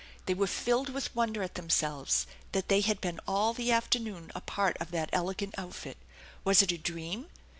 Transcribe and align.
They 0.25 0.33
were 0.33 0.47
filled 0.47 0.89
with 0.89 1.15
wonder 1.15 1.43
at 1.43 1.53
themselves 1.53 2.25
that 2.53 2.69
they 2.69 2.81
had 2.81 3.01
been 3.01 3.19
all 3.27 3.53
the 3.53 3.71
afternoon 3.71 4.31
a 4.33 4.41
part 4.41 4.75
of 4.79 4.89
that 4.89 5.11
elegant 5.13 5.53
outfit. 5.59 5.99
Was 6.43 6.63
it 6.63 6.71
a 6.71 6.77
dream 6.79 7.27